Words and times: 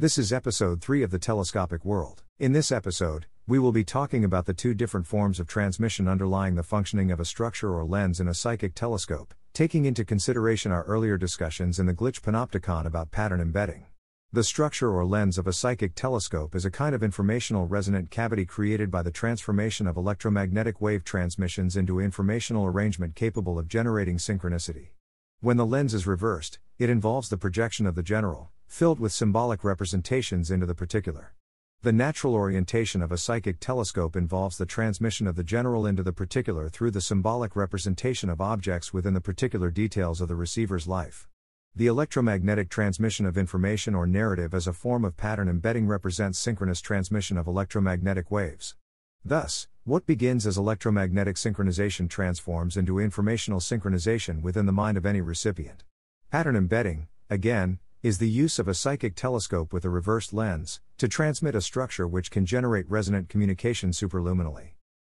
This 0.00 0.16
is 0.16 0.32
episode 0.32 0.80
3 0.80 1.02
of 1.02 1.10
the 1.10 1.18
Telescopic 1.18 1.84
World. 1.84 2.22
In 2.38 2.52
this 2.52 2.72
episode, 2.72 3.26
we 3.46 3.58
will 3.58 3.70
be 3.70 3.84
talking 3.84 4.24
about 4.24 4.46
the 4.46 4.54
two 4.54 4.72
different 4.72 5.06
forms 5.06 5.38
of 5.38 5.46
transmission 5.46 6.08
underlying 6.08 6.54
the 6.54 6.62
functioning 6.62 7.10
of 7.10 7.20
a 7.20 7.26
structure 7.26 7.74
or 7.74 7.84
lens 7.84 8.18
in 8.18 8.26
a 8.26 8.32
psychic 8.32 8.74
telescope, 8.74 9.34
taking 9.52 9.84
into 9.84 10.02
consideration 10.02 10.72
our 10.72 10.84
earlier 10.84 11.18
discussions 11.18 11.78
in 11.78 11.84
the 11.84 11.92
Glitch 11.92 12.22
Panopticon 12.22 12.86
about 12.86 13.10
pattern 13.10 13.42
embedding. 13.42 13.84
The 14.32 14.42
structure 14.42 14.90
or 14.90 15.04
lens 15.04 15.36
of 15.36 15.46
a 15.46 15.52
psychic 15.52 15.94
telescope 15.94 16.54
is 16.54 16.64
a 16.64 16.70
kind 16.70 16.94
of 16.94 17.02
informational 17.02 17.66
resonant 17.66 18.10
cavity 18.10 18.46
created 18.46 18.90
by 18.90 19.02
the 19.02 19.10
transformation 19.10 19.86
of 19.86 19.98
electromagnetic 19.98 20.80
wave 20.80 21.04
transmissions 21.04 21.76
into 21.76 22.00
informational 22.00 22.64
arrangement 22.64 23.16
capable 23.16 23.58
of 23.58 23.68
generating 23.68 24.16
synchronicity. 24.16 24.92
When 25.40 25.58
the 25.58 25.66
lens 25.66 25.92
is 25.92 26.06
reversed, 26.06 26.58
it 26.78 26.88
involves 26.88 27.28
the 27.28 27.36
projection 27.36 27.86
of 27.86 27.96
the 27.96 28.02
general, 28.02 28.50
filled 28.70 29.00
with 29.00 29.12
symbolic 29.12 29.64
representations 29.64 30.48
into 30.48 30.64
the 30.64 30.76
particular. 30.76 31.34
The 31.82 31.92
natural 31.92 32.34
orientation 32.34 33.02
of 33.02 33.10
a 33.10 33.18
psychic 33.18 33.58
telescope 33.58 34.14
involves 34.14 34.56
the 34.56 34.64
transmission 34.64 35.26
of 35.26 35.34
the 35.34 35.42
general 35.42 35.86
into 35.86 36.04
the 36.04 36.12
particular 36.12 36.68
through 36.68 36.92
the 36.92 37.00
symbolic 37.00 37.56
representation 37.56 38.30
of 38.30 38.40
objects 38.40 38.94
within 38.94 39.12
the 39.12 39.20
particular 39.20 39.72
details 39.72 40.20
of 40.20 40.28
the 40.28 40.36
receiver's 40.36 40.86
life. 40.86 41.28
The 41.74 41.88
electromagnetic 41.88 42.70
transmission 42.70 43.26
of 43.26 43.36
information 43.36 43.94
or 43.94 44.06
narrative 44.06 44.54
as 44.54 44.68
a 44.68 44.72
form 44.72 45.04
of 45.04 45.16
pattern 45.16 45.48
embedding 45.48 45.88
represents 45.88 46.38
synchronous 46.38 46.80
transmission 46.80 47.36
of 47.36 47.48
electromagnetic 47.48 48.30
waves. 48.30 48.76
Thus, 49.24 49.66
what 49.82 50.06
begins 50.06 50.46
as 50.46 50.56
electromagnetic 50.56 51.34
synchronization 51.34 52.08
transforms 52.08 52.76
into 52.76 53.00
informational 53.00 53.58
synchronization 53.58 54.42
within 54.42 54.66
the 54.66 54.72
mind 54.72 54.96
of 54.96 55.04
any 55.04 55.20
recipient. 55.20 55.82
Pattern 56.30 56.54
embedding, 56.54 57.08
again, 57.28 57.80
is 58.02 58.16
the 58.16 58.28
use 58.28 58.58
of 58.58 58.66
a 58.66 58.72
psychic 58.72 59.14
telescope 59.14 59.74
with 59.74 59.84
a 59.84 59.90
reversed 59.90 60.32
lens 60.32 60.80
to 60.96 61.06
transmit 61.06 61.54
a 61.54 61.60
structure 61.60 62.08
which 62.08 62.30
can 62.30 62.46
generate 62.46 62.90
resonant 62.90 63.28
communication 63.28 63.90
superluminally. 63.90 64.70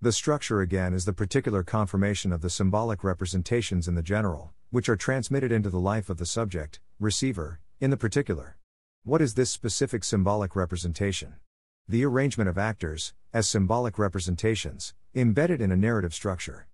The 0.00 0.12
structure 0.12 0.60
again 0.60 0.94
is 0.94 1.04
the 1.04 1.12
particular 1.12 1.64
conformation 1.64 2.32
of 2.32 2.40
the 2.40 2.48
symbolic 2.48 3.02
representations 3.02 3.88
in 3.88 3.96
the 3.96 4.02
general, 4.02 4.52
which 4.70 4.88
are 4.88 4.94
transmitted 4.94 5.50
into 5.50 5.70
the 5.70 5.80
life 5.80 6.08
of 6.08 6.18
the 6.18 6.26
subject, 6.26 6.78
receiver, 7.00 7.58
in 7.80 7.90
the 7.90 7.96
particular. 7.96 8.58
What 9.02 9.20
is 9.20 9.34
this 9.34 9.50
specific 9.50 10.04
symbolic 10.04 10.54
representation? 10.54 11.34
The 11.88 12.04
arrangement 12.04 12.48
of 12.48 12.58
actors, 12.58 13.12
as 13.32 13.48
symbolic 13.48 13.98
representations, 13.98 14.94
embedded 15.16 15.60
in 15.60 15.72
a 15.72 15.76
narrative 15.76 16.14
structure. 16.14 16.67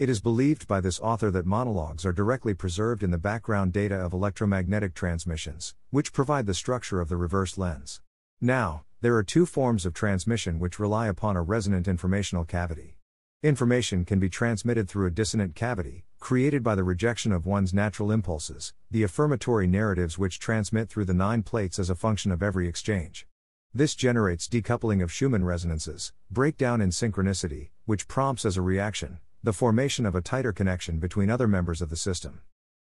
It 0.00 0.08
is 0.08 0.22
believed 0.22 0.66
by 0.66 0.80
this 0.80 0.98
author 0.98 1.30
that 1.30 1.44
monologues 1.44 2.06
are 2.06 2.12
directly 2.14 2.54
preserved 2.54 3.02
in 3.02 3.10
the 3.10 3.18
background 3.18 3.74
data 3.74 3.96
of 3.96 4.14
electromagnetic 4.14 4.94
transmissions, 4.94 5.74
which 5.90 6.14
provide 6.14 6.46
the 6.46 6.54
structure 6.54 7.02
of 7.02 7.10
the 7.10 7.18
reverse 7.18 7.58
lens. 7.58 8.00
Now, 8.40 8.84
there 9.02 9.14
are 9.16 9.22
two 9.22 9.44
forms 9.44 9.84
of 9.84 9.92
transmission 9.92 10.58
which 10.58 10.78
rely 10.78 11.06
upon 11.06 11.36
a 11.36 11.42
resonant 11.42 11.86
informational 11.86 12.46
cavity. 12.46 12.96
Information 13.42 14.06
can 14.06 14.18
be 14.18 14.30
transmitted 14.30 14.88
through 14.88 15.06
a 15.06 15.10
dissonant 15.10 15.54
cavity, 15.54 16.06
created 16.18 16.62
by 16.62 16.74
the 16.74 16.82
rejection 16.82 17.30
of 17.30 17.44
one's 17.44 17.74
natural 17.74 18.10
impulses, 18.10 18.72
the 18.90 19.02
affirmatory 19.02 19.66
narratives 19.66 20.16
which 20.16 20.40
transmit 20.40 20.88
through 20.88 21.04
the 21.04 21.12
nine 21.12 21.42
plates 21.42 21.78
as 21.78 21.90
a 21.90 21.94
function 21.94 22.32
of 22.32 22.42
every 22.42 22.66
exchange. 22.66 23.26
This 23.74 23.94
generates 23.94 24.48
decoupling 24.48 25.02
of 25.02 25.12
Schumann 25.12 25.44
resonances, 25.44 26.14
breakdown 26.30 26.80
in 26.80 26.88
synchronicity, 26.88 27.68
which 27.84 28.08
prompts 28.08 28.46
as 28.46 28.56
a 28.56 28.62
reaction, 28.62 29.18
the 29.42 29.54
formation 29.54 30.04
of 30.04 30.14
a 30.14 30.20
tighter 30.20 30.52
connection 30.52 30.98
between 30.98 31.30
other 31.30 31.48
members 31.48 31.80
of 31.80 31.88
the 31.88 31.96
system. 31.96 32.42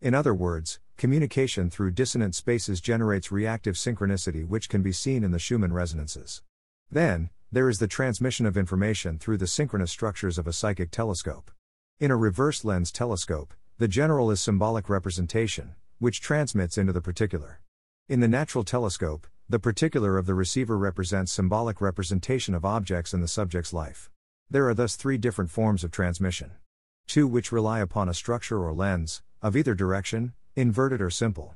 In 0.00 0.14
other 0.14 0.32
words, 0.32 0.80
communication 0.96 1.68
through 1.68 1.90
dissonant 1.90 2.34
spaces 2.34 2.80
generates 2.80 3.30
reactive 3.30 3.74
synchronicity 3.74 4.46
which 4.46 4.70
can 4.70 4.80
be 4.80 4.92
seen 4.92 5.24
in 5.24 5.30
the 5.30 5.38
Schumann 5.38 5.74
resonances. 5.74 6.42
Then, 6.90 7.28
there 7.52 7.68
is 7.68 7.80
the 7.80 7.86
transmission 7.86 8.46
of 8.46 8.56
information 8.56 9.18
through 9.18 9.36
the 9.36 9.46
synchronous 9.46 9.90
structures 9.90 10.38
of 10.38 10.46
a 10.46 10.52
psychic 10.52 10.90
telescope. 10.90 11.50
In 12.00 12.10
a 12.10 12.16
reverse 12.16 12.64
lens 12.64 12.90
telescope, 12.90 13.52
the 13.76 13.88
general 13.88 14.30
is 14.30 14.40
symbolic 14.40 14.88
representation, 14.88 15.74
which 15.98 16.20
transmits 16.20 16.78
into 16.78 16.92
the 16.92 17.02
particular. 17.02 17.60
In 18.08 18.20
the 18.20 18.28
natural 18.28 18.64
telescope, 18.64 19.26
the 19.50 19.58
particular 19.58 20.16
of 20.16 20.24
the 20.24 20.34
receiver 20.34 20.78
represents 20.78 21.32
symbolic 21.32 21.80
representation 21.82 22.54
of 22.54 22.64
objects 22.64 23.12
in 23.12 23.20
the 23.20 23.28
subject's 23.28 23.72
life. 23.72 24.10
There 24.50 24.66
are 24.66 24.74
thus 24.74 24.96
three 24.96 25.18
different 25.18 25.50
forms 25.50 25.84
of 25.84 25.90
transmission. 25.90 26.52
Two 27.06 27.26
which 27.26 27.52
rely 27.52 27.80
upon 27.80 28.08
a 28.08 28.14
structure 28.14 28.62
or 28.64 28.72
lens, 28.72 29.22
of 29.42 29.54
either 29.54 29.74
direction, 29.74 30.32
inverted 30.56 31.02
or 31.02 31.10
simple. 31.10 31.54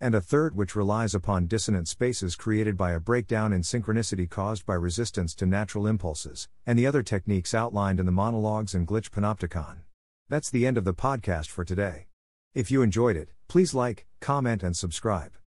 And 0.00 0.12
a 0.12 0.20
third 0.20 0.56
which 0.56 0.74
relies 0.74 1.14
upon 1.14 1.46
dissonant 1.46 1.86
spaces 1.86 2.34
created 2.34 2.76
by 2.76 2.92
a 2.92 2.98
breakdown 3.00 3.52
in 3.52 3.62
synchronicity 3.62 4.28
caused 4.28 4.66
by 4.66 4.74
resistance 4.74 5.36
to 5.36 5.46
natural 5.46 5.86
impulses, 5.86 6.48
and 6.66 6.76
the 6.76 6.86
other 6.86 7.04
techniques 7.04 7.54
outlined 7.54 8.00
in 8.00 8.06
the 8.06 8.12
monologues 8.12 8.74
and 8.74 8.88
Glitch 8.88 9.10
Panopticon. 9.10 9.82
That's 10.28 10.50
the 10.50 10.66
end 10.66 10.76
of 10.76 10.84
the 10.84 10.94
podcast 10.94 11.46
for 11.46 11.64
today. 11.64 12.08
If 12.54 12.72
you 12.72 12.82
enjoyed 12.82 13.16
it, 13.16 13.28
please 13.46 13.72
like, 13.72 14.06
comment, 14.18 14.64
and 14.64 14.76
subscribe. 14.76 15.32